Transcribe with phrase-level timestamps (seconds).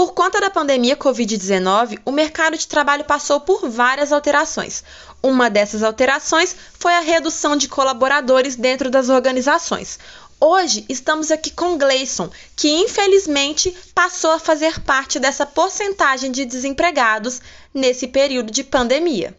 [0.00, 4.82] Por conta da pandemia Covid-19, o mercado de trabalho passou por várias alterações.
[5.22, 9.98] Uma dessas alterações foi a redução de colaboradores dentro das organizações.
[10.40, 17.42] Hoje estamos aqui com Gleison, que infelizmente passou a fazer parte dessa porcentagem de desempregados
[17.74, 19.36] nesse período de pandemia.